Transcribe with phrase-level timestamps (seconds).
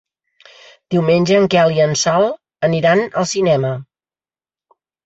[0.95, 2.27] Diumenge en Quel i en Sol
[2.71, 3.79] aniran al cinema.